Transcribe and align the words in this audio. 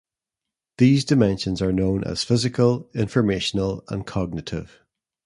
These 0.79 1.05
dimensions 1.05 1.61
are 1.61 1.71
known 1.71 2.03
as 2.03 2.23
physical, 2.23 2.89
informational, 2.95 3.83
and 3.87 4.03
cognitive. 4.03 4.79